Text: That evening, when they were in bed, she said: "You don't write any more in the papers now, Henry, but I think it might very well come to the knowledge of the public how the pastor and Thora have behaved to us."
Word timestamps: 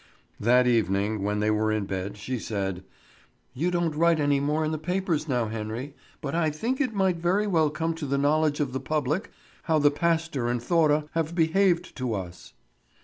That 0.39 0.65
evening, 0.65 1.21
when 1.21 1.41
they 1.41 1.51
were 1.51 1.71
in 1.71 1.85
bed, 1.85 2.17
she 2.17 2.39
said: 2.39 2.83
"You 3.53 3.69
don't 3.69 3.93
write 3.95 4.19
any 4.19 4.39
more 4.39 4.65
in 4.65 4.71
the 4.71 4.79
papers 4.79 5.27
now, 5.27 5.47
Henry, 5.49 5.93
but 6.21 6.33
I 6.33 6.49
think 6.49 6.81
it 6.81 6.95
might 6.95 7.17
very 7.17 7.45
well 7.45 7.69
come 7.69 7.93
to 7.93 8.07
the 8.07 8.17
knowledge 8.17 8.59
of 8.59 8.73
the 8.73 8.79
public 8.79 9.29
how 9.65 9.77
the 9.77 9.91
pastor 9.91 10.47
and 10.47 10.59
Thora 10.59 11.05
have 11.13 11.35
behaved 11.35 11.95
to 11.97 12.15
us." 12.15 12.53